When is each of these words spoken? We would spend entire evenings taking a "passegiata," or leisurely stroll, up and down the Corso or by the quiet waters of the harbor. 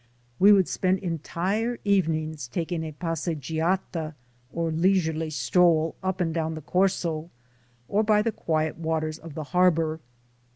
We 0.39 0.51
would 0.51 0.67
spend 0.67 0.97
entire 0.97 1.77
evenings 1.85 2.47
taking 2.47 2.83
a 2.83 2.91
"passegiata," 2.91 4.15
or 4.51 4.71
leisurely 4.71 5.29
stroll, 5.29 5.93
up 6.01 6.19
and 6.19 6.33
down 6.33 6.55
the 6.55 6.61
Corso 6.61 7.29
or 7.87 8.01
by 8.03 8.23
the 8.23 8.31
quiet 8.31 8.79
waters 8.79 9.19
of 9.19 9.35
the 9.35 9.43
harbor. 9.53 9.99